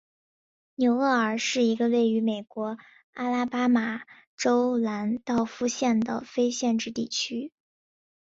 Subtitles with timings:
[0.73, 2.79] 纽厄尔是一个位于美国
[3.13, 4.01] 阿拉巴马
[4.35, 7.51] 州兰道夫县的非建制地区。